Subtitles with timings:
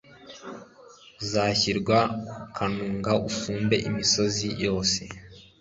[1.21, 1.97] uzashyirwa
[2.35, 5.01] ku kanunga usumbe imisozi yose